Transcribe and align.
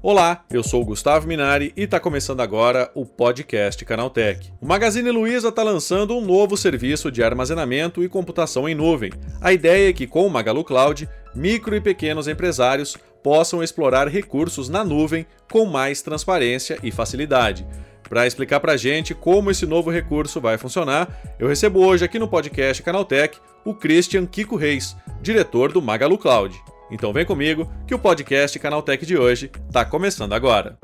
Olá, 0.00 0.42
eu 0.50 0.62
sou 0.62 0.80
o 0.80 0.84
Gustavo 0.86 1.28
Minari 1.28 1.70
e 1.76 1.82
está 1.82 2.00
começando 2.00 2.40
agora 2.40 2.90
o 2.94 3.04
podcast 3.04 3.84
Canaltech. 3.84 4.50
O 4.58 4.66
Magazine 4.66 5.10
Luiza 5.10 5.48
está 5.48 5.62
lançando 5.62 6.16
um 6.16 6.22
novo 6.22 6.56
serviço 6.56 7.12
de 7.12 7.22
armazenamento 7.22 8.02
e 8.02 8.08
computação 8.08 8.66
em 8.66 8.74
nuvem. 8.74 9.12
A 9.38 9.52
ideia 9.52 9.90
é 9.90 9.92
que 9.92 10.06
com 10.06 10.26
o 10.26 10.30
Magalu 10.30 10.64
Cloud, 10.64 11.06
micro 11.34 11.76
e 11.76 11.80
pequenos 11.82 12.26
empresários 12.26 12.96
possam 13.22 13.62
explorar 13.62 14.08
recursos 14.08 14.70
na 14.70 14.82
nuvem 14.82 15.26
com 15.52 15.66
mais 15.66 16.00
transparência 16.00 16.78
e 16.82 16.90
facilidade. 16.90 17.66
Para 18.08 18.26
explicar 18.26 18.58
para 18.58 18.72
a 18.72 18.76
gente 18.76 19.14
como 19.14 19.50
esse 19.50 19.66
novo 19.66 19.90
recurso 19.90 20.40
vai 20.40 20.56
funcionar, 20.56 21.08
eu 21.38 21.46
recebo 21.46 21.84
hoje 21.84 22.04
aqui 22.04 22.18
no 22.18 22.26
podcast 22.26 22.82
Canaltech 22.82 23.38
o 23.64 23.74
Christian 23.74 24.24
Kiko 24.24 24.56
Reis, 24.56 24.96
diretor 25.20 25.72
do 25.72 25.82
Magalu 25.82 26.16
Cloud. 26.16 26.58
Então 26.90 27.12
vem 27.12 27.26
comigo 27.26 27.70
que 27.86 27.94
o 27.94 27.98
podcast 27.98 28.58
Canaltech 28.58 29.04
de 29.04 29.18
hoje 29.18 29.50
está 29.68 29.84
começando 29.84 30.32
agora. 30.32 30.78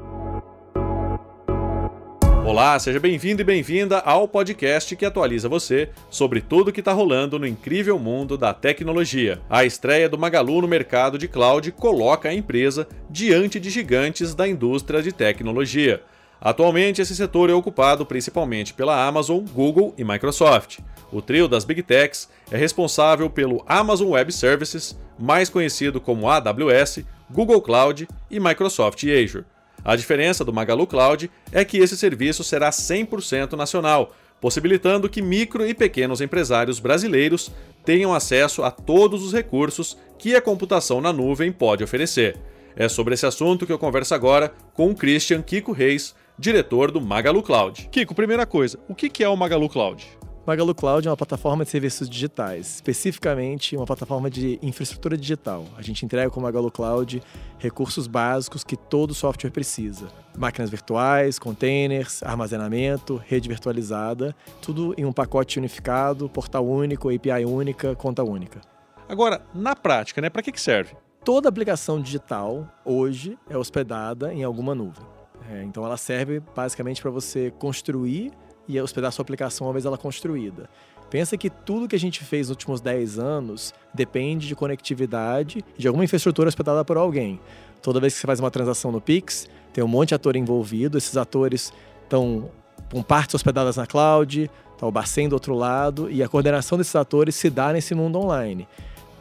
Olá, 2.45 2.79
seja 2.79 3.01
bem-vindo 3.01 3.41
e 3.41 3.45
bem-vinda 3.45 4.01
ao 4.01 4.29
podcast 4.29 4.95
que 4.95 5.07
atualiza 5.07 5.49
você 5.49 5.89
sobre 6.11 6.43
tudo 6.43 6.71
que 6.71 6.81
está 6.81 6.93
rolando 6.93 7.39
no 7.39 7.47
incrível 7.47 7.99
mundo 7.99 8.37
da 8.37 8.53
tecnologia. 8.53 9.41
A 9.49 9.65
estreia 9.65 10.11
do 10.11 10.19
Magalu 10.19 10.61
no 10.61 10.69
mercado 10.69 11.17
de 11.17 11.27
cloud 11.27 11.73
coloca 11.73 12.29
a 12.29 12.35
empresa 12.35 12.87
diante 13.09 13.59
de 13.59 13.71
gigantes 13.71 14.35
da 14.35 14.47
indústria 14.47 15.03
de 15.03 15.11
tecnologia. 15.11 16.03
Atualmente, 16.45 17.01
esse 17.01 17.17
setor 17.17 17.49
é 17.49 17.55
ocupado 17.55 18.05
principalmente 18.05 18.75
pela 18.75 19.03
Amazon, 19.07 19.43
Google 19.55 19.95
e 19.97 20.05
Microsoft. 20.05 20.81
O 21.11 21.23
trio 21.23 21.49
das 21.49 21.65
Big 21.65 21.83
Techs 21.83 22.29
é 22.51 22.57
responsável 22.59 23.31
pelo 23.31 23.65
Amazon 23.67 24.11
Web 24.11 24.31
Services, 24.31 24.95
mais 25.19 25.49
conhecido 25.49 26.03
como 26.03 26.29
AWS, 26.29 27.03
Google 27.31 27.63
Cloud 27.63 28.07
e 28.31 28.39
Microsoft 28.39 29.03
Azure. 29.05 29.47
A 29.83 29.97
diferença 29.97 30.45
do 30.45 30.53
Magalu 30.53 30.87
Cloud 30.87 31.31
é 31.51 31.65
que 31.65 31.79
esse 31.79 31.97
serviço 31.97 32.45
será 32.45 32.69
100% 32.69 33.55
nacional, 33.55 34.15
possibilitando 34.39 35.09
que 35.09 35.23
micro 35.23 35.67
e 35.67 35.73
pequenos 35.73 36.21
empresários 36.21 36.79
brasileiros 36.79 37.51
tenham 37.87 38.13
acesso 38.13 38.63
a 38.63 38.71
todos 38.71 39.25
os 39.25 39.33
recursos 39.33 39.97
que 40.19 40.37
a 40.37 40.43
computação 40.43 41.01
na 41.01 41.11
nuvem 41.13 41.51
pode 41.51 41.83
oferecer. 41.83 42.39
É 42.77 42.89
sobre 42.89 43.15
esse 43.15 43.25
assunto 43.25 43.65
que 43.65 43.73
eu 43.73 43.79
converso 43.79 44.15
agora 44.15 44.53
com 44.75 44.91
o 44.91 44.95
Christian 44.95 45.41
Kiko 45.41 45.73
Reis, 45.73 46.15
diretor 46.39 46.91
do 46.91 47.01
Magalu 47.01 47.43
Cloud. 47.43 47.89
Kiko, 47.91 48.15
primeira 48.15 48.45
coisa, 48.45 48.79
o 48.89 48.95
que 48.95 49.23
é 49.23 49.29
o 49.29 49.37
Magalu 49.37 49.69
Cloud? 49.69 50.07
Magalu 50.47 50.75
Cloud 50.75 51.09
é 51.09 51.11
uma 51.11 51.17
plataforma 51.17 51.65
de 51.65 51.71
serviços 51.71 52.09
digitais, 52.09 52.75
especificamente 52.75 53.75
uma 53.77 53.87
plataforma 53.87 54.29
de 54.29 54.59
infraestrutura 54.61 55.17
digital. 55.17 55.65
A 55.75 55.81
gente 55.81 56.05
entrega 56.05 56.29
com 56.29 56.39
o 56.39 56.43
Magalu 56.43 56.71
Cloud 56.71 57.23
recursos 57.59 58.07
básicos 58.07 58.63
que 58.63 58.77
todo 58.77 59.15
software 59.15 59.51
precisa: 59.51 60.09
máquinas 60.37 60.69
virtuais, 60.69 61.39
containers, 61.39 62.23
armazenamento, 62.23 63.17
rede 63.17 63.49
virtualizada, 63.49 64.37
tudo 64.61 64.95
em 64.99 65.07
um 65.07 65.13
pacote 65.13 65.59
unificado, 65.59 66.29
portal 66.29 66.67
único, 66.67 67.09
API 67.09 67.47
única, 67.47 67.95
conta 67.95 68.23
única. 68.23 68.61
Agora, 69.09 69.41
na 69.55 69.75
prática, 69.75 70.21
né, 70.21 70.29
para 70.29 70.43
que, 70.43 70.53
que 70.53 70.61
serve? 70.61 70.95
Toda 71.25 71.49
aplicação 71.49 72.03
digital 72.03 72.69
hoje 72.85 73.39
é 73.49 73.57
hospedada 73.57 74.35
em 74.35 74.45
alguma 74.45 74.75
nuvem. 74.75 75.14
É, 75.51 75.63
então, 75.63 75.85
ela 75.85 75.97
serve 75.97 76.41
basicamente 76.55 77.03
para 77.03 77.11
você 77.11 77.53
construir 77.59 78.33
e 78.67 78.81
hospedar 78.81 79.13
sua 79.13 79.23
aplicação 79.23 79.67
uma 79.67 79.73
vez 79.73 79.85
ela 79.85 79.99
construída. 79.99 80.69
Pensa 81.11 81.37
que 81.37 81.51
tudo 81.51 81.87
que 81.87 81.95
a 81.95 81.99
gente 81.99 82.25
fez 82.25 82.49
nos 82.49 82.57
últimos 82.57 82.81
10 82.81 83.19
anos 83.19 83.75
depende 83.93 84.49
de 84.49 84.57
conectividade 84.57 85.65
de 85.77 85.87
alguma 85.87 86.05
infraestrutura 86.05 86.49
hospedada 86.49 86.85
por 86.85 86.97
alguém. 86.97 87.39
Toda 87.83 88.01
vez 88.01 88.15
que 88.15 88.21
você 88.21 88.27
faz 88.27 88.41
uma 88.41 88.51
transação 88.51 88.91
no 88.91 89.01
Pix, 89.01 89.49
tem 89.73 89.85
um 89.85 89.89
monte 89.89 90.09
de 90.09 90.15
ator 90.15 90.35
envolvido, 90.35 90.97
esses 90.97 91.17
atores 91.17 91.73
estão 92.03 92.51
com 92.91 93.03
partes 93.03 93.35
hospedadas 93.35 93.77
na 93.77 93.87
cloud, 93.87 94.51
está 94.73 94.87
o 94.87 94.91
Bacen 94.91 95.29
do 95.29 95.35
outro 95.35 95.55
lado, 95.55 96.11
e 96.11 96.23
a 96.23 96.29
coordenação 96.29 96.79
desses 96.79 96.97
atores 96.97 97.35
se 97.35 97.51
dá 97.51 97.73
nesse 97.73 97.95
mundo 97.95 98.19
online. 98.19 98.67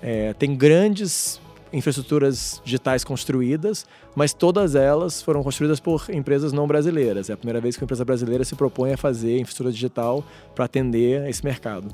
É, 0.01 0.33
tem 0.33 0.55
grandes 0.55 1.39
infraestruturas 1.73 2.61
digitais 2.63 3.03
construídas, 3.03 3.85
mas 4.15 4.33
todas 4.33 4.75
elas 4.75 5.21
foram 5.21 5.43
construídas 5.43 5.79
por 5.79 6.05
empresas 6.09 6.53
não 6.53 6.67
brasileiras. 6.67 7.29
É 7.29 7.33
a 7.33 7.37
primeira 7.37 7.59
vez 7.59 7.75
que 7.75 7.81
uma 7.83 7.85
empresa 7.85 8.05
brasileira 8.05 8.45
se 8.45 8.55
propõe 8.55 8.93
a 8.93 8.97
fazer 8.97 9.39
infraestrutura 9.39 9.73
digital 9.73 10.23
para 10.53 10.65
atender 10.65 11.27
esse 11.27 11.43
mercado. 11.43 11.87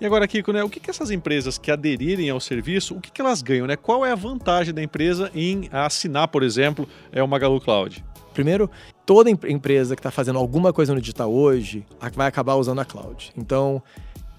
E 0.00 0.04
agora, 0.04 0.26
Kiko, 0.28 0.52
né, 0.52 0.62
o 0.62 0.68
que, 0.68 0.78
que 0.78 0.90
essas 0.90 1.10
empresas 1.10 1.56
que 1.56 1.70
aderirem 1.70 2.28
ao 2.28 2.38
serviço, 2.38 2.94
o 2.94 3.00
que, 3.00 3.10
que 3.10 3.20
elas 3.20 3.40
ganham? 3.40 3.66
Né? 3.66 3.76
Qual 3.76 4.04
é 4.04 4.12
a 4.12 4.14
vantagem 4.14 4.74
da 4.74 4.82
empresa 4.82 5.30
em 5.34 5.70
assinar, 5.72 6.28
por 6.28 6.42
exemplo, 6.42 6.86
é 7.12 7.22
o 7.22 7.28
Magalu 7.28 7.60
Cloud? 7.60 8.04
Primeiro, 8.34 8.70
toda 9.06 9.30
empresa 9.30 9.96
que 9.96 10.00
está 10.00 10.10
fazendo 10.10 10.38
alguma 10.38 10.70
coisa 10.70 10.92
no 10.92 11.00
digital 11.00 11.32
hoje 11.32 11.86
vai 12.14 12.26
acabar 12.26 12.56
usando 12.56 12.80
a 12.80 12.84
cloud. 12.84 13.32
Então, 13.34 13.82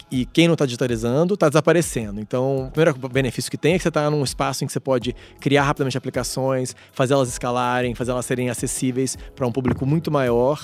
e 0.10 0.26
quem 0.26 0.48
não 0.48 0.54
está 0.54 0.66
digitalizando 0.66 1.34
está 1.34 1.50
desaparecendo. 1.50 2.20
Então, 2.22 2.68
o 2.68 2.72
primeiro 2.72 2.98
benefício 3.10 3.52
que 3.52 3.58
tem 3.58 3.74
é 3.74 3.78
que 3.78 3.84
você 3.84 3.90
está 3.90 4.10
num 4.10 4.24
espaço 4.24 4.64
em 4.64 4.68
que 4.68 4.74
você 4.74 4.80
pode 4.80 5.16
criar 5.40 5.64
rapidamente 5.64 5.98
aplicações, 5.98 6.76
fazer 6.92 7.14
elas 7.14 7.30
escalarem, 7.30 7.94
fazer 7.94 8.12
elas 8.12 8.26
serem 8.26 8.50
acessíveis 8.50 9.18
para 9.36 9.46
um 9.46 9.52
público 9.52 9.86
muito 9.86 10.10
maior. 10.10 10.62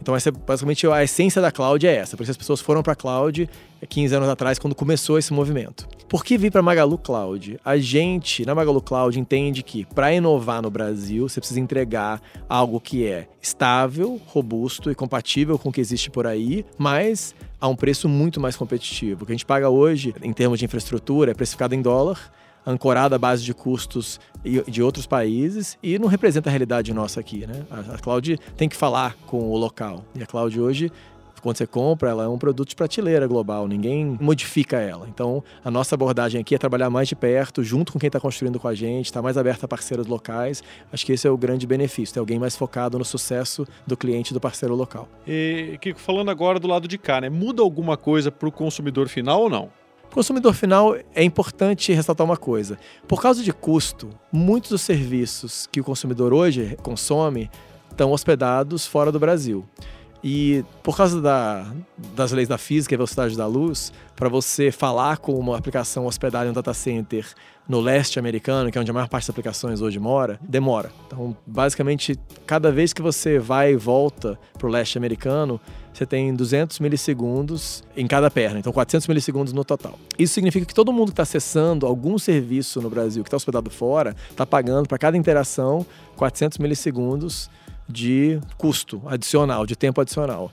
Então, 0.00 0.14
essa, 0.14 0.30
basicamente, 0.30 0.86
a 0.86 1.02
essência 1.02 1.40
da 1.40 1.50
cloud 1.50 1.86
é 1.86 1.94
essa. 1.94 2.16
Por 2.16 2.24
isso 2.24 2.32
as 2.32 2.36
pessoas 2.36 2.60
foram 2.60 2.82
para 2.82 2.92
a 2.92 2.96
cloud 2.96 3.48
15 3.88 4.14
anos 4.14 4.28
atrás, 4.28 4.58
quando 4.58 4.74
começou 4.74 5.18
esse 5.18 5.32
movimento. 5.32 5.88
Por 6.08 6.24
que 6.24 6.36
vir 6.36 6.52
para 6.52 6.62
Magalu 6.62 6.98
Cloud? 6.98 7.58
A 7.64 7.76
gente, 7.78 8.44
na 8.44 8.54
Magalu 8.54 8.80
Cloud, 8.80 9.18
entende 9.18 9.62
que 9.62 9.84
para 9.84 10.12
inovar 10.12 10.62
no 10.62 10.70
Brasil, 10.70 11.28
você 11.28 11.40
precisa 11.40 11.58
entregar 11.58 12.20
algo 12.48 12.78
que 12.78 13.06
é 13.06 13.26
estável, 13.40 14.20
robusto 14.26 14.90
e 14.90 14.94
compatível 14.94 15.58
com 15.58 15.70
o 15.70 15.72
que 15.72 15.80
existe 15.80 16.10
por 16.10 16.26
aí, 16.26 16.64
mas 16.78 17.34
a 17.60 17.66
um 17.68 17.74
preço 17.74 18.08
muito 18.08 18.40
mais 18.40 18.54
competitivo. 18.54 19.22
O 19.22 19.26
que 19.26 19.32
a 19.32 19.34
gente 19.34 19.46
paga 19.46 19.70
hoje, 19.70 20.14
em 20.22 20.32
termos 20.32 20.58
de 20.58 20.66
infraestrutura, 20.66 21.30
é 21.30 21.34
precificado 21.34 21.74
em 21.74 21.80
dólar, 21.80 22.32
ancorado 22.66 23.14
à 23.14 23.18
base 23.18 23.42
de 23.42 23.52
custos 23.52 24.20
de 24.66 24.82
outros 24.82 25.06
países 25.06 25.78
e 25.82 25.98
não 25.98 26.08
representa 26.08 26.48
a 26.48 26.52
realidade 26.52 26.92
nossa 26.92 27.20
aqui, 27.20 27.46
né? 27.46 27.64
A 27.92 27.98
cloud 27.98 28.38
tem 28.56 28.68
que 28.68 28.76
falar 28.76 29.16
com 29.26 29.50
o 29.50 29.56
local. 29.56 30.04
E 30.14 30.22
a 30.22 30.26
cloud 30.26 30.58
hoje 30.60 30.90
quando 31.44 31.58
você 31.58 31.66
compra, 31.66 32.08
ela 32.08 32.24
é 32.24 32.28
um 32.28 32.38
produto 32.38 32.70
de 32.70 32.74
prateleira 32.74 33.26
global, 33.26 33.68
ninguém 33.68 34.16
modifica 34.18 34.78
ela. 34.78 35.06
Então, 35.06 35.44
a 35.62 35.70
nossa 35.70 35.94
abordagem 35.94 36.40
aqui 36.40 36.54
é 36.54 36.58
trabalhar 36.58 36.88
mais 36.88 37.06
de 37.06 37.14
perto, 37.14 37.62
junto 37.62 37.92
com 37.92 37.98
quem 37.98 38.06
está 38.06 38.18
construindo 38.18 38.58
com 38.58 38.66
a 38.66 38.74
gente, 38.74 39.04
estar 39.04 39.20
tá 39.20 39.22
mais 39.22 39.36
aberto 39.36 39.62
a 39.64 39.68
parceiros 39.68 40.06
locais. 40.06 40.62
Acho 40.90 41.04
que 41.04 41.12
esse 41.12 41.28
é 41.28 41.30
o 41.30 41.36
grande 41.36 41.66
benefício, 41.66 42.14
ter 42.14 42.20
alguém 42.20 42.38
mais 42.38 42.56
focado 42.56 42.98
no 42.98 43.04
sucesso 43.04 43.66
do 43.86 43.94
cliente 43.94 44.32
do 44.32 44.40
parceiro 44.40 44.74
local. 44.74 45.06
E, 45.28 45.76
Kiko, 45.82 46.00
falando 46.00 46.30
agora 46.30 46.58
do 46.58 46.66
lado 46.66 46.88
de 46.88 46.96
cá, 46.96 47.20
né? 47.20 47.28
Muda 47.28 47.60
alguma 47.60 47.98
coisa 47.98 48.32
para 48.32 48.48
o 48.48 48.52
consumidor 48.52 49.06
final 49.08 49.42
ou 49.42 49.50
não? 49.50 49.68
consumidor 50.14 50.54
final, 50.54 50.96
é 51.12 51.24
importante 51.24 51.92
ressaltar 51.92 52.24
uma 52.24 52.36
coisa. 52.36 52.78
Por 53.08 53.20
causa 53.20 53.42
de 53.42 53.52
custo, 53.52 54.10
muitos 54.32 54.70
dos 54.70 54.80
serviços 54.80 55.68
que 55.72 55.80
o 55.80 55.84
consumidor 55.84 56.32
hoje 56.32 56.78
consome 56.82 57.50
estão 57.90 58.12
hospedados 58.12 58.86
fora 58.86 59.10
do 59.10 59.18
Brasil. 59.18 59.64
E 60.26 60.64
por 60.82 60.96
causa 60.96 61.20
da, 61.20 61.70
das 62.16 62.32
leis 62.32 62.48
da 62.48 62.56
física 62.56 62.94
e 62.94 62.96
velocidade 62.96 63.36
da 63.36 63.46
luz, 63.46 63.92
para 64.16 64.26
você 64.26 64.72
falar 64.72 65.18
com 65.18 65.34
uma 65.34 65.58
aplicação 65.58 66.06
hospedada 66.06 66.46
em 66.46 66.50
um 66.50 66.54
data 66.54 66.72
center 66.72 67.26
no 67.68 67.78
leste 67.78 68.18
americano, 68.18 68.72
que 68.72 68.78
é 68.78 68.80
onde 68.80 68.90
a 68.90 68.94
maior 68.94 69.08
parte 69.08 69.24
das 69.24 69.30
aplicações 69.30 69.82
hoje 69.82 69.98
mora, 69.98 70.40
demora. 70.40 70.90
Então, 71.06 71.36
basicamente, 71.46 72.18
cada 72.46 72.72
vez 72.72 72.94
que 72.94 73.02
você 73.02 73.38
vai 73.38 73.72
e 73.72 73.76
volta 73.76 74.38
para 74.56 74.66
o 74.66 74.70
leste 74.70 74.96
americano, 74.96 75.60
você 75.92 76.06
tem 76.06 76.34
200 76.34 76.80
milissegundos 76.80 77.84
em 77.94 78.06
cada 78.06 78.30
perna, 78.30 78.58
então 78.58 78.72
400 78.72 79.06
milissegundos 79.06 79.52
no 79.52 79.62
total. 79.62 79.98
Isso 80.18 80.32
significa 80.32 80.64
que 80.64 80.74
todo 80.74 80.90
mundo 80.90 81.08
que 81.08 81.12
está 81.12 81.22
acessando 81.22 81.86
algum 81.86 82.16
serviço 82.16 82.80
no 82.80 82.88
Brasil 82.88 83.22
que 83.22 83.28
está 83.28 83.36
hospedado 83.36 83.68
fora, 83.68 84.16
está 84.30 84.46
pagando 84.46 84.88
para 84.88 84.96
cada 84.96 85.18
interação 85.18 85.84
400 86.16 86.56
milissegundos 86.56 87.50
de 87.88 88.40
custo 88.56 89.02
adicional, 89.06 89.66
de 89.66 89.76
tempo 89.76 90.00
adicional. 90.00 90.50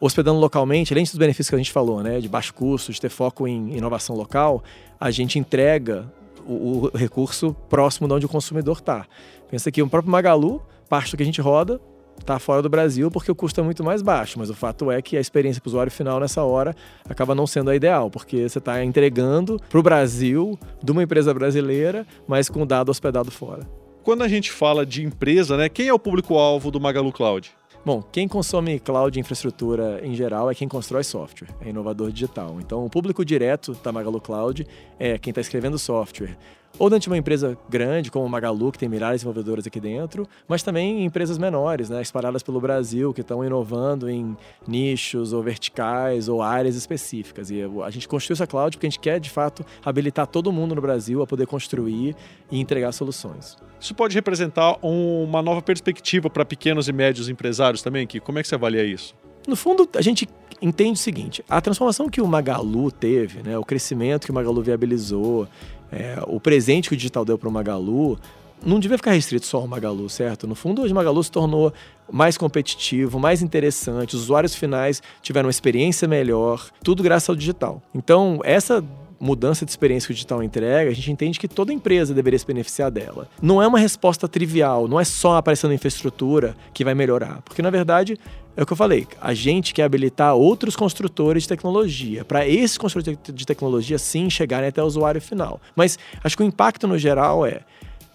Hospedando 0.00 0.38
localmente, 0.38 0.92
além 0.92 1.04
dos 1.04 1.16
benefícios 1.16 1.48
que 1.48 1.54
a 1.54 1.58
gente 1.58 1.72
falou, 1.72 2.02
né, 2.02 2.20
de 2.20 2.28
baixo 2.28 2.54
custo, 2.54 2.92
de 2.92 3.00
ter 3.00 3.08
foco 3.08 3.48
em 3.48 3.76
inovação 3.76 4.14
local, 4.14 4.62
a 4.98 5.10
gente 5.10 5.38
entrega 5.38 6.06
o, 6.46 6.86
o 6.86 6.96
recurso 6.96 7.54
próximo 7.68 8.06
de 8.06 8.14
onde 8.14 8.26
o 8.26 8.28
consumidor 8.28 8.78
está. 8.78 9.06
Pensa 9.50 9.70
que 9.72 9.82
o 9.82 9.88
próprio 9.88 10.10
Magalu, 10.10 10.62
parte 10.88 11.10
do 11.10 11.16
que 11.16 11.22
a 11.22 11.26
gente 11.26 11.40
roda, 11.40 11.80
está 12.18 12.38
fora 12.38 12.62
do 12.62 12.68
Brasil 12.68 13.10
porque 13.10 13.30
o 13.30 13.34
custo 13.34 13.60
é 13.60 13.64
muito 13.64 13.82
mais 13.82 14.02
baixo, 14.02 14.38
mas 14.38 14.50
o 14.50 14.54
fato 14.54 14.90
é 14.90 15.00
que 15.02 15.16
a 15.16 15.20
experiência 15.20 15.60
para 15.60 15.68
o 15.68 15.70
usuário 15.70 15.90
final 15.90 16.20
nessa 16.20 16.42
hora 16.42 16.74
acaba 17.08 17.34
não 17.34 17.46
sendo 17.46 17.70
a 17.70 17.76
ideal, 17.76 18.10
porque 18.10 18.48
você 18.48 18.58
está 18.58 18.84
entregando 18.84 19.60
para 19.68 19.78
o 19.78 19.82
Brasil 19.82 20.58
de 20.82 20.92
uma 20.92 21.02
empresa 21.02 21.32
brasileira, 21.34 22.06
mas 22.26 22.48
com 22.48 22.66
dado 22.66 22.90
hospedado 22.90 23.30
fora 23.30 23.66
quando 24.02 24.22
a 24.22 24.28
gente 24.28 24.50
fala 24.50 24.84
de 24.84 25.02
empresa, 25.04 25.56
né, 25.56 25.68
quem 25.68 25.88
é 25.88 25.92
o 25.92 25.98
público-alvo 25.98 26.70
do 26.70 26.80
Magalu 26.80 27.12
Cloud? 27.12 27.50
Bom, 27.84 28.02
quem 28.02 28.28
consome 28.28 28.78
cloud 28.80 29.18
infraestrutura 29.18 30.00
em 30.04 30.14
geral 30.14 30.50
é 30.50 30.54
quem 30.54 30.68
constrói 30.68 31.04
software, 31.04 31.48
é 31.60 31.70
inovador 31.70 32.10
digital. 32.10 32.58
Então, 32.60 32.84
o 32.84 32.90
público 32.90 33.24
direto 33.24 33.72
da 33.82 33.92
Magalu 33.92 34.20
Cloud 34.20 34.66
é 34.98 35.16
quem 35.16 35.30
está 35.30 35.40
escrevendo 35.40 35.78
software, 35.78 36.36
ou 36.78 36.88
dentro 36.88 37.04
de 37.04 37.08
uma 37.08 37.16
empresa 37.16 37.56
grande, 37.68 38.10
como 38.10 38.24
o 38.24 38.28
Magalu, 38.28 38.72
que 38.72 38.78
tem 38.78 38.88
milhares 38.88 39.20
de 39.20 39.24
desenvolvedores 39.24 39.66
aqui 39.66 39.80
dentro, 39.80 40.28
mas 40.46 40.62
também 40.62 41.04
empresas 41.04 41.38
menores, 41.38 41.90
né, 41.90 42.00
espalhadas 42.02 42.42
pelo 42.42 42.60
Brasil, 42.60 43.12
que 43.12 43.20
estão 43.20 43.44
inovando 43.44 44.08
em 44.08 44.36
nichos 44.66 45.32
ou 45.32 45.42
verticais 45.42 46.28
ou 46.28 46.42
áreas 46.42 46.76
específicas. 46.76 47.50
E 47.50 47.62
a 47.84 47.90
gente 47.90 48.08
construiu 48.08 48.34
essa 48.34 48.46
cloud 48.46 48.76
porque 48.76 48.86
a 48.86 48.90
gente 48.90 49.00
quer, 49.00 49.18
de 49.18 49.30
fato, 49.30 49.64
habilitar 49.84 50.26
todo 50.26 50.52
mundo 50.52 50.74
no 50.74 50.80
Brasil 50.80 51.22
a 51.22 51.26
poder 51.26 51.46
construir 51.46 52.14
e 52.50 52.60
entregar 52.60 52.92
soluções. 52.92 53.56
Isso 53.80 53.94
pode 53.94 54.14
representar 54.14 54.76
um, 54.82 55.24
uma 55.24 55.42
nova 55.42 55.62
perspectiva 55.62 56.28
para 56.30 56.44
pequenos 56.44 56.88
e 56.88 56.92
médios 56.92 57.28
empresários 57.28 57.82
também, 57.82 58.06
que 58.06 58.20
como 58.20 58.38
é 58.38 58.42
que 58.42 58.48
você 58.48 58.54
avalia 58.54 58.84
isso? 58.84 59.14
No 59.48 59.56
fundo, 59.56 59.88
a 59.96 60.02
gente 60.02 60.28
entende 60.60 60.92
o 60.92 61.02
seguinte: 61.02 61.42
a 61.48 61.58
transformação 61.58 62.06
que 62.10 62.20
o 62.20 62.26
Magalu 62.26 62.92
teve, 62.92 63.42
né, 63.42 63.56
o 63.56 63.64
crescimento 63.64 64.26
que 64.26 64.30
o 64.30 64.34
Magalu 64.34 64.62
viabilizou, 64.62 65.48
é, 65.90 66.18
o 66.26 66.38
presente 66.38 66.90
que 66.90 66.94
o 66.94 66.96
digital 66.96 67.24
deu 67.24 67.38
para 67.38 67.48
o 67.48 67.52
Magalu, 67.52 68.18
não 68.62 68.78
devia 68.78 68.98
ficar 68.98 69.12
restrito 69.12 69.46
só 69.46 69.56
ao 69.56 69.66
Magalu, 69.66 70.06
certo? 70.10 70.46
No 70.46 70.54
fundo, 70.54 70.82
hoje 70.82 70.92
o 70.92 70.94
Magalu 70.94 71.24
se 71.24 71.32
tornou 71.32 71.72
mais 72.12 72.36
competitivo, 72.36 73.18
mais 73.18 73.40
interessante, 73.40 74.14
os 74.14 74.24
usuários 74.24 74.54
finais 74.54 75.02
tiveram 75.22 75.46
uma 75.46 75.50
experiência 75.50 76.06
melhor, 76.06 76.68
tudo 76.84 77.02
graças 77.02 77.30
ao 77.30 77.34
digital. 77.34 77.80
Então, 77.94 78.40
essa 78.44 78.84
mudança 79.20 79.64
de 79.64 79.70
experiência 79.70 80.06
que 80.06 80.12
o 80.12 80.14
digital 80.14 80.42
entrega, 80.42 80.90
a 80.90 80.94
gente 80.94 81.10
entende 81.10 81.38
que 81.38 81.48
toda 81.48 81.72
empresa 81.72 82.14
deveria 82.14 82.38
se 82.38 82.46
beneficiar 82.46 82.90
dela. 82.90 83.28
Não 83.42 83.62
é 83.62 83.66
uma 83.66 83.78
resposta 83.78 84.28
trivial, 84.28 84.86
não 84.86 85.00
é 85.00 85.04
só 85.04 85.36
aparecendo 85.36 85.74
infraestrutura 85.74 86.56
que 86.72 86.84
vai 86.84 86.94
melhorar, 86.94 87.42
porque 87.42 87.62
na 87.62 87.70
verdade 87.70 88.18
é 88.56 88.62
o 88.62 88.66
que 88.66 88.72
eu 88.72 88.76
falei, 88.76 89.06
a 89.20 89.32
gente 89.34 89.72
quer 89.72 89.84
habilitar 89.84 90.34
outros 90.34 90.74
construtores 90.74 91.44
de 91.44 91.48
tecnologia, 91.48 92.24
para 92.24 92.46
esses 92.46 92.76
construtores 92.76 93.18
de 93.32 93.46
tecnologia 93.46 93.98
sim 93.98 94.28
chegarem 94.28 94.68
até 94.68 94.82
o 94.82 94.86
usuário 94.86 95.20
final. 95.20 95.60
Mas 95.76 95.98
acho 96.24 96.36
que 96.36 96.42
o 96.42 96.46
impacto 96.46 96.88
no 96.88 96.98
geral 96.98 97.46
é 97.46 97.60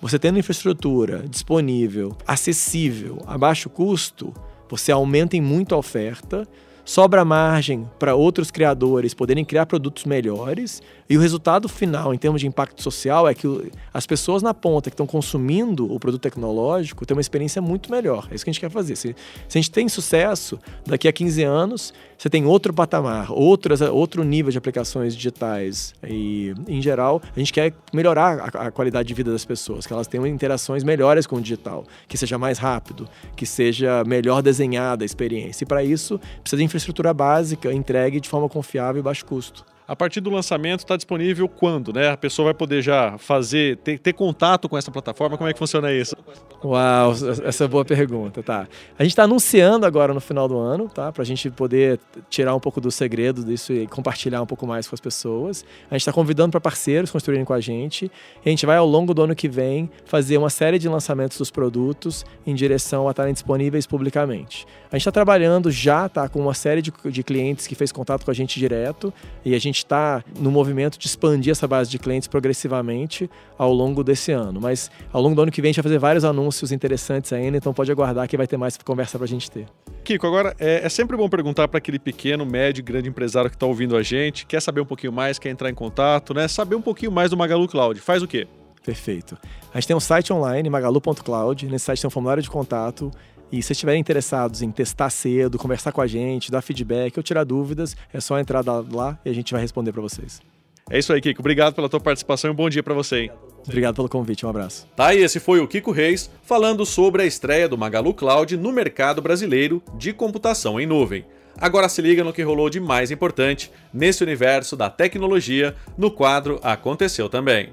você 0.02 0.20
tendo 0.20 0.38
infraestrutura 0.38 1.24
disponível, 1.30 2.18
acessível, 2.28 3.24
a 3.26 3.38
baixo 3.38 3.70
custo, 3.70 4.34
você 4.70 4.92
aumenta 4.92 5.38
em 5.38 5.42
muito 5.42 5.74
a 5.74 5.78
oferta, 5.78 6.46
sobra 6.86 7.24
margem 7.24 7.90
para 7.98 8.16
outros 8.16 8.52
criadores 8.52 9.14
poderem 9.14 9.46
criar 9.46 9.66
produtos 9.66 10.06
melhores 10.06 10.82
e 11.10 11.18
o 11.18 11.20
resultado 11.20 11.68
final, 11.68 12.14
em 12.14 12.18
termos 12.18 12.42
de 12.42 12.48
impacto 12.48 12.82
social, 12.82 13.28
é 13.28 13.34
que 13.34 13.48
as 13.94 14.08
pessoas 14.08 14.42
na 14.42 14.54
ponta 14.54 14.90
que 14.90 14.94
estão 14.94 15.06
consumindo 15.06 15.92
o 15.94 16.00
produto 16.00 16.22
tecnológico 16.22 17.06
têm 17.06 17.16
uma 17.16 17.22
experiência 17.22 17.62
muito 17.62 17.92
melhor. 17.92 18.28
É 18.32 18.36
isso 18.36 18.44
que 18.44 18.50
a 18.50 18.54
gente 18.54 18.60
quer 18.60 18.72
fazer. 18.72 18.96
Se, 18.96 19.16
se 19.48 19.58
a 19.58 19.62
gente 19.62 19.70
tem 19.70 19.88
sucesso, 19.90 20.60
daqui 20.86 21.08
a 21.08 21.14
15 21.14 21.44
anos, 21.44 21.94
você 22.18 22.30
tem 22.30 22.46
outro 22.46 22.74
patamar, 22.74 23.32
outras, 23.32 23.82
outro 23.82 24.24
nível 24.24 24.52
de 24.52 24.58
aplicações 24.58 25.16
digitais. 25.16 25.94
E, 26.04 26.54
em 26.68 26.82
geral, 26.82 27.22
a 27.36 27.38
gente 27.38 27.52
quer 27.52 27.74
melhorar 27.94 28.40
a, 28.40 28.68
a 28.68 28.72
qualidade 28.72 29.08
de 29.08 29.14
vida 29.14 29.32
das 29.32 29.44
pessoas, 29.44 29.86
que 29.86 29.94
elas 29.94 30.08
tenham 30.08 30.26
interações 30.26 30.84
melhores 30.84 31.28
com 31.28 31.36
o 31.36 31.42
digital, 31.42 31.86
que 32.08 32.18
seja 32.18 32.38
mais 32.38 32.58
rápido, 32.58 33.08
que 33.36 33.46
seja 33.46 34.04
melhor 34.06 34.42
desenhada 34.42 35.04
a 35.04 35.06
experiência. 35.06 35.64
E 35.64 35.68
para 35.68 35.84
isso, 35.84 36.20
precisa 36.42 36.58
de 36.58 36.64
infraestrutura 36.74 37.14
básica 37.14 37.72
entregue 37.72 38.20
de 38.20 38.28
forma 38.28 38.50
confiável 38.50 39.00
e 39.00 39.04
baixo 39.04 39.26
custo 39.26 39.64
a 39.88 39.96
partir 39.96 40.22
do 40.22 40.30
lançamento 40.30 40.80
está 40.80 40.96
disponível 40.96 41.48
quando, 41.48 41.92
né? 41.92 42.10
A 42.10 42.18
pessoa 42.18 42.46
vai 42.46 42.54
poder 42.54 42.82
já 42.82 43.18
fazer, 43.18 43.78
ter, 43.78 44.00
ter, 44.00 44.14
contato 44.14 44.70
com 44.70 44.78
essa 44.78 44.92
plataforma, 44.92 45.38
como 45.38 45.50
é 45.50 45.54
que 45.54 45.60
funciona 45.60 45.92
isso? 45.92 46.16
Uau, 46.64 47.12
essa 47.44 47.66
é 47.66 47.68
boa 47.68 47.84
pergunta, 47.84 48.42
tá. 48.42 48.68
A 48.98 49.04
gente 49.04 49.12
está 49.12 49.24
anunciando 49.24 49.86
agora 49.86 50.14
no 50.14 50.22
final 50.22 50.48
do 50.48 50.58
ano, 50.58 50.88
tá? 50.88 51.12
Para 51.12 51.24
a 51.24 51.26
gente 51.26 51.50
poder 51.50 52.00
tirar 52.30 52.56
um 52.56 52.60
pouco 52.60 52.80
do 52.80 52.90
segredo 52.92 53.44
disso 53.44 53.74
e 53.74 53.88
compartilhar 53.88 54.42
um 54.42 54.46
pouco 54.46 54.66
mais 54.66 54.88
com 54.88 54.96
as 54.96 55.02
pessoas. 55.02 55.66
A 55.90 55.96
gente 55.96 56.02
está 56.02 56.14
convidando 56.14 56.52
para 56.52 56.62
parceiros 56.62 57.12
construírem 57.12 57.44
com 57.44 57.54
a 57.54 57.60
gente. 57.60 58.12
A 58.46 58.50
gente 58.50 58.66
vai 58.66 58.78
ao 58.78 58.88
longo 58.88 59.14
do 59.14 59.24
ano 59.24 59.36
que 59.36 59.50
vem 59.50 59.90
fazer 60.06 60.38
uma 60.38 60.50
série 60.50 60.80
de 60.80 60.88
lançamentos 60.88 61.38
dos 61.38 61.52
produtos 61.52 62.26
em 62.46 62.56
direção 62.56 63.08
a 63.08 63.12
estarem 63.12 63.34
disponíveis 63.34 63.86
publicamente. 63.86 64.66
A 64.92 64.96
gente 64.96 65.02
está 65.02 65.12
trabalhando 65.12 65.72
já, 65.72 66.08
tá? 66.08 66.30
Com 66.30 66.40
uma 66.40 66.54
série 66.54 66.82
de, 66.82 66.94
de 67.06 67.24
clientes 67.24 67.66
que 67.66 67.76
fez 67.76 67.92
contato 67.92 68.24
com 68.24 68.32
a 68.32 68.34
gente 68.34 68.60
direto 68.60 69.12
e 69.44 69.56
a 69.56 69.60
gente 69.60 69.73
está 69.78 70.24
no 70.40 70.52
movimento 70.52 70.98
de 70.98 71.08
expandir 71.08 71.52
essa 71.52 71.68
base 71.68 71.90
de 71.90 72.00
clientes 72.00 72.28
progressivamente 72.28 73.30
ao 73.58 73.74
longo 73.74 74.04
desse 74.04 74.32
ano. 74.32 74.60
Mas 74.60 74.90
ao 75.12 75.22
longo 75.22 75.36
do 75.36 75.42
ano 75.42 75.52
que 75.52 75.62
vem 75.62 75.70
a 75.70 75.72
gente 75.72 75.82
vai 75.82 75.84
fazer 75.84 76.00
vários 76.00 76.24
anúncios 76.24 76.72
interessantes 76.72 77.32
ainda, 77.34 77.58
então 77.58 77.74
pode 77.74 77.92
aguardar 77.92 78.28
que 78.28 78.38
vai 78.38 78.48
ter 78.48 78.58
mais 78.58 78.78
conversa 78.78 79.18
para 79.18 79.26
a 79.26 79.28
gente 79.28 79.50
ter. 79.50 79.66
Kiko, 80.04 80.28
agora 80.28 80.56
é, 80.60 80.86
é 80.86 80.90
sempre 80.90 81.16
bom 81.16 81.30
perguntar 81.30 81.68
para 81.68 81.78
aquele 81.78 82.00
pequeno, 82.00 82.46
médio, 82.46 82.84
grande 82.84 83.10
empresário 83.10 83.50
que 83.50 83.56
está 83.56 83.66
ouvindo 83.66 83.96
a 83.96 84.04
gente, 84.04 84.46
quer 84.46 84.62
saber 84.62 84.82
um 84.82 84.86
pouquinho 84.86 85.14
mais, 85.14 85.40
quer 85.40 85.50
entrar 85.50 85.70
em 85.70 85.74
contato, 85.74 86.34
né? 86.34 86.48
Saber 86.48 86.76
um 86.76 86.82
pouquinho 86.82 87.12
mais 87.12 87.30
do 87.30 87.38
Magalu 87.38 87.68
Cloud. 87.68 88.00
Faz 88.00 88.22
o 88.22 88.28
quê? 88.28 88.48
Perfeito. 88.84 89.38
A 89.74 89.80
gente 89.80 89.88
tem 89.88 89.96
um 89.96 90.00
site 90.00 90.34
online, 90.34 90.70
magalu.cloud. 90.70 91.68
Nesse 91.68 91.86
site 91.86 92.02
tem 92.02 92.08
um 92.08 92.12
formulário 92.12 92.44
de 92.44 92.50
contato. 92.50 93.10
E 93.54 93.62
se 93.62 93.72
estiverem 93.72 94.02
interessados 94.02 94.64
em 94.64 94.72
testar 94.72 95.12
cedo, 95.12 95.60
conversar 95.60 95.92
com 95.92 96.02
a 96.02 96.08
gente, 96.08 96.50
dar 96.50 96.64
feedback 96.64 97.16
ou 97.16 97.22
tirar 97.22 97.44
dúvidas, 97.44 97.96
é 98.12 98.20
só 98.20 98.40
entrar 98.40 98.66
lá 98.66 99.20
e 99.24 99.30
a 99.30 99.34
gente 99.34 99.54
vai 99.54 99.62
responder 99.62 99.92
para 99.92 100.02
vocês. 100.02 100.42
É 100.90 100.98
isso 100.98 101.14
aí, 101.14 101.22
Kiko. 101.22 101.40
Obrigado 101.40 101.76
pela 101.76 101.88
tua 101.88 102.00
participação 102.00 102.50
e 102.50 102.54
um 102.54 102.56
bom 102.56 102.68
dia 102.68 102.82
para 102.82 102.96
você. 102.96 103.26
Hein? 103.26 103.32
Obrigado 103.68 103.94
pelo 103.94 104.10
convite, 104.10 104.44
um 104.44 104.50
abraço. 104.50 104.88
Tá, 104.96 105.14
e 105.14 105.20
esse 105.20 105.40
foi 105.40 105.60
o 105.60 105.68
Kiko 105.68 105.92
Reis 105.92 106.32
falando 106.42 106.84
sobre 106.84 107.22
a 107.22 107.26
estreia 107.28 107.70
do 107.70 107.78
Magalu 107.78 108.16
Cloud 108.16 108.58
no 108.58 108.72
mercado 108.72 109.22
brasileiro 109.22 109.84
de 110.00 110.14
computação 110.14 110.80
em 110.80 110.88
nuvem. 110.88 111.24
Agora 111.56 111.88
se 111.88 112.02
liga 112.02 112.24
no 112.24 112.34
que 112.34 112.42
rolou 112.42 112.72
de 112.72 112.80
mais 112.80 113.12
importante 113.12 113.72
nesse 113.94 114.24
universo 114.24 114.76
da 114.76 114.90
tecnologia 114.90 115.76
no 115.96 116.10
quadro 116.10 116.60
Aconteceu 116.64 117.30
Também. 117.30 117.70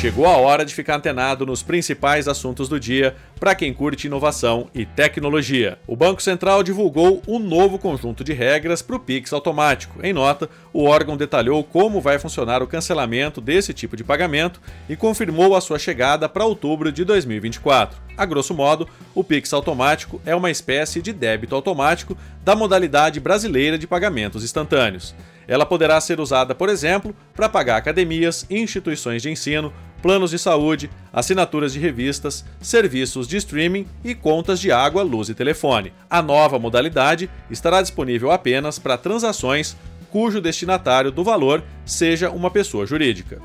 Chegou 0.00 0.26
a 0.26 0.36
hora 0.36 0.64
de 0.64 0.72
ficar 0.72 0.94
antenado 0.94 1.44
nos 1.44 1.60
principais 1.60 2.28
assuntos 2.28 2.68
do 2.68 2.78
dia 2.78 3.16
para 3.40 3.52
quem 3.52 3.74
curte 3.74 4.06
inovação 4.06 4.70
e 4.72 4.86
tecnologia. 4.86 5.76
O 5.88 5.96
Banco 5.96 6.22
Central 6.22 6.62
divulgou 6.62 7.20
um 7.26 7.40
novo 7.40 7.80
conjunto 7.80 8.22
de 8.22 8.32
regras 8.32 8.80
para 8.80 8.94
o 8.94 9.00
Pix 9.00 9.32
automático. 9.32 9.98
Em 10.00 10.12
nota, 10.12 10.48
o 10.72 10.84
órgão 10.84 11.16
detalhou 11.16 11.64
como 11.64 12.00
vai 12.00 12.16
funcionar 12.16 12.62
o 12.62 12.66
cancelamento 12.68 13.40
desse 13.40 13.74
tipo 13.74 13.96
de 13.96 14.04
pagamento 14.04 14.60
e 14.88 14.94
confirmou 14.94 15.56
a 15.56 15.60
sua 15.60 15.80
chegada 15.80 16.28
para 16.28 16.44
outubro 16.44 16.92
de 16.92 17.04
2024. 17.04 18.00
A 18.16 18.24
grosso 18.24 18.54
modo, 18.54 18.88
o 19.16 19.24
Pix 19.24 19.52
automático 19.52 20.20
é 20.24 20.34
uma 20.34 20.50
espécie 20.50 21.02
de 21.02 21.12
débito 21.12 21.56
automático 21.56 22.16
da 22.44 22.54
modalidade 22.54 23.18
brasileira 23.18 23.76
de 23.76 23.86
pagamentos 23.86 24.44
instantâneos. 24.44 25.12
Ela 25.48 25.64
poderá 25.64 25.98
ser 25.98 26.20
usada, 26.20 26.54
por 26.54 26.68
exemplo, 26.68 27.16
para 27.34 27.48
pagar 27.48 27.78
academias, 27.78 28.44
instituições 28.50 29.22
de 29.22 29.30
ensino, 29.30 29.72
planos 30.02 30.30
de 30.30 30.38
saúde, 30.38 30.90
assinaturas 31.12 31.72
de 31.72 31.78
revistas, 31.78 32.44
serviços 32.60 33.26
de 33.26 33.36
streaming 33.36 33.86
e 34.04 34.14
contas 34.14 34.60
de 34.60 34.72
água, 34.72 35.02
luz 35.02 35.28
e 35.28 35.34
telefone. 35.34 35.92
A 36.08 36.22
nova 36.22 36.58
modalidade 36.58 37.28
estará 37.50 37.82
disponível 37.82 38.30
apenas 38.30 38.78
para 38.78 38.96
transações 38.96 39.76
cujo 40.10 40.40
destinatário 40.40 41.10
do 41.10 41.22
valor 41.22 41.62
seja 41.84 42.30
uma 42.30 42.50
pessoa 42.50 42.86
jurídica. 42.86 43.40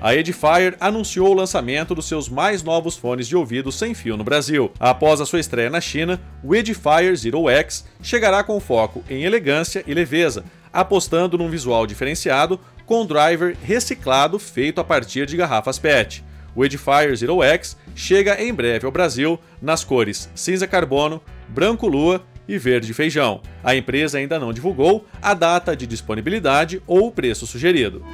A 0.00 0.14
Edifier 0.14 0.76
anunciou 0.78 1.30
o 1.30 1.34
lançamento 1.34 1.94
dos 1.94 2.06
seus 2.06 2.28
mais 2.28 2.62
novos 2.62 2.96
fones 2.96 3.26
de 3.26 3.34
ouvido 3.34 3.72
sem 3.72 3.92
fio 3.92 4.16
no 4.16 4.22
Brasil. 4.22 4.70
Após 4.78 5.20
a 5.20 5.26
sua 5.26 5.40
estreia 5.40 5.70
na 5.70 5.80
China, 5.80 6.20
o 6.44 6.54
Edifier 6.54 7.16
Zero 7.16 7.48
X 7.48 7.84
chegará 8.02 8.44
com 8.44 8.60
foco 8.60 9.02
em 9.10 9.24
elegância 9.24 9.82
e 9.86 9.92
leveza, 9.92 10.44
apostando 10.72 11.36
num 11.36 11.48
visual 11.48 11.86
diferenciado 11.86 12.60
com 12.86 13.04
driver 13.04 13.56
reciclado 13.62 14.38
feito 14.38 14.80
a 14.80 14.84
partir 14.84 15.26
de 15.26 15.36
garrafas 15.36 15.78
PET. 15.78 16.24
O 16.54 16.64
Edifier 16.64 17.14
Zero 17.14 17.42
X 17.42 17.76
chega 17.94 18.40
em 18.40 18.54
breve 18.54 18.86
ao 18.86 18.92
Brasil 18.92 19.38
nas 19.60 19.84
cores 19.84 20.30
cinza 20.34 20.66
carbono, 20.66 21.20
branco 21.48 21.86
lua 21.86 22.24
e 22.48 22.56
verde 22.56 22.94
feijão. 22.94 23.42
A 23.62 23.74
empresa 23.74 24.18
ainda 24.18 24.38
não 24.38 24.52
divulgou 24.52 25.04
a 25.20 25.34
data 25.34 25.76
de 25.76 25.86
disponibilidade 25.86 26.80
ou 26.86 27.08
o 27.08 27.12
preço 27.12 27.46
sugerido. 27.46 28.04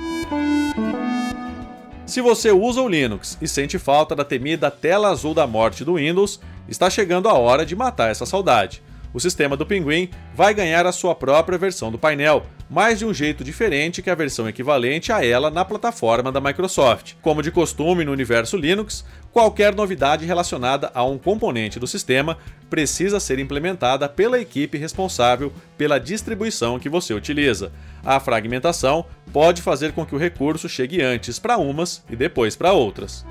Se 2.06 2.20
você 2.20 2.50
usa 2.50 2.80
o 2.80 2.88
Linux 2.88 3.38
e 3.40 3.46
sente 3.46 3.78
falta 3.78 4.14
da 4.16 4.24
temida 4.24 4.70
tela 4.70 5.10
azul 5.10 5.34
da 5.34 5.46
morte 5.46 5.84
do 5.84 5.94
Windows, 5.94 6.40
está 6.68 6.90
chegando 6.90 7.28
a 7.28 7.34
hora 7.34 7.64
de 7.64 7.76
matar 7.76 8.10
essa 8.10 8.26
saudade. 8.26 8.82
O 9.12 9.20
sistema 9.20 9.56
do 9.56 9.66
Pinguim 9.66 10.08
vai 10.34 10.54
ganhar 10.54 10.86
a 10.86 10.92
sua 10.92 11.14
própria 11.14 11.58
versão 11.58 11.90
do 11.90 11.98
painel, 11.98 12.44
mas 12.70 12.98
de 12.98 13.04
um 13.04 13.12
jeito 13.12 13.44
diferente 13.44 14.00
que 14.00 14.08
a 14.08 14.14
versão 14.14 14.48
equivalente 14.48 15.12
a 15.12 15.24
ela 15.24 15.50
na 15.50 15.64
plataforma 15.64 16.32
da 16.32 16.40
Microsoft. 16.40 17.14
Como 17.20 17.42
de 17.42 17.50
costume 17.50 18.04
no 18.04 18.12
universo 18.12 18.56
Linux, 18.56 19.04
qualquer 19.30 19.74
novidade 19.74 20.24
relacionada 20.24 20.90
a 20.94 21.04
um 21.04 21.18
componente 21.18 21.78
do 21.78 21.86
sistema 21.86 22.38
precisa 22.70 23.20
ser 23.20 23.38
implementada 23.38 24.08
pela 24.08 24.40
equipe 24.40 24.78
responsável 24.78 25.52
pela 25.76 26.00
distribuição 26.00 26.78
que 26.78 26.88
você 26.88 27.12
utiliza. 27.12 27.70
A 28.02 28.18
fragmentação 28.18 29.04
pode 29.32 29.60
fazer 29.60 29.92
com 29.92 30.06
que 30.06 30.14
o 30.14 30.18
recurso 30.18 30.68
chegue 30.68 31.02
antes 31.02 31.38
para 31.38 31.58
umas 31.58 32.02
e 32.08 32.16
depois 32.16 32.56
para 32.56 32.72
outras 32.72 33.24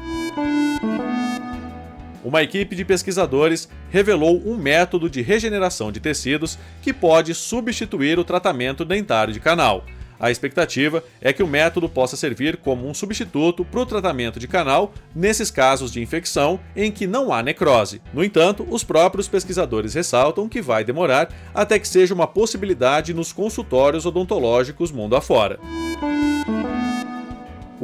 uma 2.23 2.41
equipe 2.43 2.75
de 2.75 2.85
pesquisadores 2.85 3.67
revelou 3.89 4.41
um 4.45 4.57
método 4.57 5.09
de 5.09 5.21
regeneração 5.21 5.91
de 5.91 5.99
tecidos 5.99 6.57
que 6.81 6.93
pode 6.93 7.33
substituir 7.33 8.19
o 8.19 8.23
tratamento 8.23 8.85
dentário 8.85 9.33
de 9.33 9.39
canal. 9.39 9.85
A 10.19 10.29
expectativa 10.29 11.03
é 11.19 11.33
que 11.33 11.41
o 11.41 11.47
método 11.47 11.89
possa 11.89 12.15
servir 12.15 12.57
como 12.57 12.87
um 12.87 12.93
substituto 12.93 13.65
para 13.65 13.79
o 13.79 13.85
tratamento 13.87 14.39
de 14.39 14.47
canal 14.47 14.93
nesses 15.15 15.49
casos 15.49 15.91
de 15.91 15.99
infecção 15.99 16.59
em 16.75 16.91
que 16.91 17.07
não 17.07 17.33
há 17.33 17.41
necrose. 17.41 17.99
No 18.13 18.23
entanto, 18.23 18.67
os 18.69 18.83
próprios 18.83 19.27
pesquisadores 19.27 19.95
ressaltam 19.95 20.47
que 20.47 20.61
vai 20.61 20.83
demorar 20.83 21.33
até 21.55 21.79
que 21.79 21.87
seja 21.87 22.13
uma 22.13 22.27
possibilidade 22.27 23.15
nos 23.15 23.33
consultórios 23.33 24.05
odontológicos 24.05 24.91
mundo 24.91 25.15
afora 25.15 25.59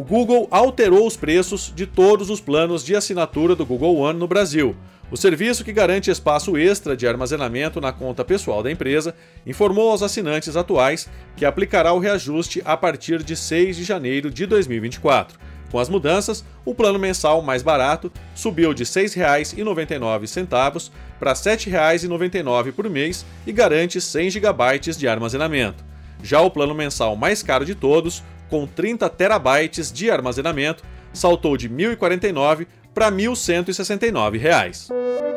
Google 0.08 0.48
alterou 0.50 1.06
os 1.06 1.18
preços 1.18 1.74
de 1.76 1.86
todos 1.86 2.30
os 2.30 2.40
planos 2.40 2.82
de 2.82 2.96
assinatura 2.96 3.54
do 3.54 3.66
Google 3.66 3.98
One 3.98 4.18
no 4.18 4.26
Brasil. 4.26 4.74
O 5.12 5.18
serviço, 5.18 5.66
que 5.66 5.74
garante 5.74 6.10
espaço 6.10 6.58
extra 6.58 6.96
de 6.96 7.06
armazenamento 7.06 7.82
na 7.82 7.92
conta 7.92 8.24
pessoal 8.24 8.64
da 8.64 8.72
empresa, 8.72 9.14
informou 9.46 9.92
aos 9.92 10.02
assinantes 10.02 10.56
atuais 10.56 11.10
que 11.36 11.44
aplicará 11.44 11.92
o 11.92 12.00
reajuste 12.00 12.62
a 12.64 12.78
partir 12.78 13.22
de 13.22 13.36
6 13.36 13.76
de 13.76 13.84
janeiro 13.84 14.32
de 14.32 14.46
2024. 14.46 15.38
Com 15.70 15.78
as 15.78 15.90
mudanças, 15.90 16.46
o 16.64 16.74
plano 16.74 16.98
mensal 16.98 17.42
mais 17.42 17.62
barato 17.62 18.10
subiu 18.34 18.74
de 18.74 18.84
R$ 18.84 18.90
6,99 18.90 20.90
para 21.20 21.32
R$ 21.32 21.38
7,99 21.38 22.72
por 22.72 22.90
mês 22.90 23.26
e 23.46 23.52
garante 23.52 24.00
100 24.00 24.30
GB 24.30 24.80
de 24.98 25.06
armazenamento. 25.06 25.84
Já 26.24 26.40
o 26.40 26.50
plano 26.50 26.74
mensal 26.74 27.18
mais 27.18 27.44
caro 27.44 27.66
de 27.66 27.76
todos 27.76 28.24
com 28.50 28.66
30 28.66 29.10
terabytes 29.10 29.92
de 29.92 30.10
armazenamento, 30.10 30.84
saltou 31.14 31.58
de 31.58 31.68
R$ 31.68 31.96
1.049 31.96 32.68
para 32.94 33.08
R$ 33.08 33.16
1.169. 33.16 35.37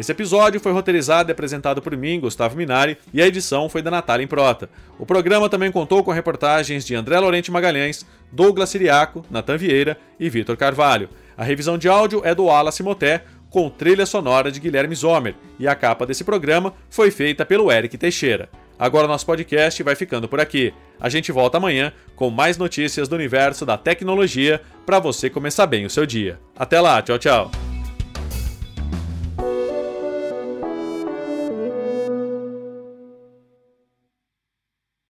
Esse 0.00 0.12
episódio 0.12 0.58
foi 0.58 0.72
roteirizado 0.72 1.30
e 1.30 1.32
apresentado 1.32 1.82
por 1.82 1.94
mim, 1.94 2.18
Gustavo 2.18 2.56
Minari, 2.56 2.96
e 3.12 3.20
a 3.20 3.26
edição 3.26 3.68
foi 3.68 3.82
da 3.82 3.90
Natália 3.90 4.24
Improta. 4.24 4.70
O 4.98 5.04
programa 5.04 5.46
também 5.46 5.70
contou 5.70 6.02
com 6.02 6.10
reportagens 6.10 6.86
de 6.86 6.94
André 6.94 7.20
Lorente 7.20 7.50
Magalhães, 7.50 8.06
Douglas 8.32 8.70
Siriaco, 8.70 9.26
Natan 9.30 9.58
Vieira 9.58 9.98
e 10.18 10.30
Vitor 10.30 10.56
Carvalho. 10.56 11.10
A 11.36 11.44
revisão 11.44 11.76
de 11.76 11.86
áudio 11.86 12.22
é 12.24 12.34
do 12.34 12.46
Wallace 12.46 12.82
Moté, 12.82 13.24
com 13.50 13.68
trilha 13.68 14.06
sonora 14.06 14.50
de 14.50 14.58
Guilherme 14.58 14.94
Zomer, 14.94 15.34
e 15.58 15.68
a 15.68 15.74
capa 15.74 16.06
desse 16.06 16.24
programa 16.24 16.72
foi 16.88 17.10
feita 17.10 17.44
pelo 17.44 17.70
Eric 17.70 17.98
Teixeira. 17.98 18.48
Agora 18.78 19.06
nosso 19.06 19.26
podcast 19.26 19.82
vai 19.82 19.94
ficando 19.94 20.26
por 20.26 20.40
aqui. 20.40 20.72
A 20.98 21.10
gente 21.10 21.30
volta 21.30 21.58
amanhã 21.58 21.92
com 22.16 22.30
mais 22.30 22.56
notícias 22.56 23.06
do 23.06 23.16
universo 23.16 23.66
da 23.66 23.76
tecnologia 23.76 24.62
para 24.86 24.98
você 24.98 25.28
começar 25.28 25.66
bem 25.66 25.84
o 25.84 25.90
seu 25.90 26.06
dia. 26.06 26.40
Até 26.56 26.80
lá, 26.80 27.02
tchau, 27.02 27.18
tchau. 27.18 27.69